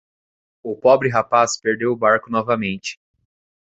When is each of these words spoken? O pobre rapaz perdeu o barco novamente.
O 0.63 0.75
pobre 0.75 1.09
rapaz 1.09 1.59
perdeu 1.61 1.91
o 1.91 1.95
barco 1.95 2.31
novamente. 2.31 2.97